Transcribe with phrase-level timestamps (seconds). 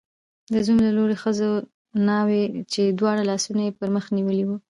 [0.51, 1.49] د زوم د لوري ښځو
[2.09, 4.57] ناوې، چې دواړه لاسونه یې پر مخ نیولي وو